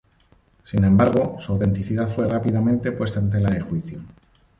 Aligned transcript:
Sin 0.63 0.83
embargo, 0.83 1.35
su 1.39 1.51
autenticidad 1.53 2.07
fue 2.07 2.27
rápidamente 2.27 2.91
puesta 2.91 3.19
en 3.19 3.29
tela 3.29 3.51
de 3.51 3.61
juicio. 3.61 4.01